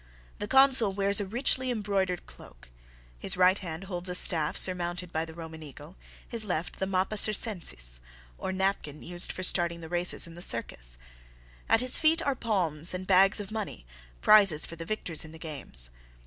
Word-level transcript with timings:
The 0.39 0.47
consul 0.47 0.93
wears 0.93 1.19
a 1.21 1.27
richly 1.27 1.69
embroidered 1.69 2.25
cloak; 2.25 2.71
his 3.19 3.37
right 3.37 3.59
hand 3.59 3.83
holds 3.83 4.09
a 4.09 4.15
staff 4.15 4.57
surmounted 4.57 5.13
by 5.13 5.25
the 5.25 5.35
Roman 5.35 5.61
eagle, 5.61 5.95
his 6.27 6.43
left 6.43 6.79
the 6.79 6.87
mappa 6.87 7.17
circensis, 7.17 7.99
or 8.35 8.51
napkin 8.51 9.03
used 9.03 9.31
for 9.31 9.43
starting 9.43 9.79
the 9.79 9.89
races 9.89 10.25
in 10.25 10.33
the 10.33 10.41
circus; 10.41 10.97
at 11.69 11.81
his 11.81 11.99
feet 11.99 12.23
are 12.23 12.33
palms 12.33 12.95
and 12.95 13.05
bags 13.05 13.39
of 13.39 13.51
money 13.51 13.85
prizes 14.21 14.65
for 14.65 14.75
the 14.75 14.85
victors 14.85 15.23
in 15.23 15.33
the 15.33 15.37
games. 15.37 15.91